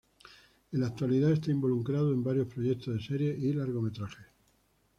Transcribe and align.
En 0.71 0.79
la 0.81 0.87
actualidad 0.87 1.29
está 1.31 1.51
involucrado 1.51 2.11
en 2.11 2.23
varios 2.23 2.47
proyectos 2.47 2.91
de 2.95 3.03
series 3.05 3.37
y 3.37 3.53
largometrajes. 3.53 4.25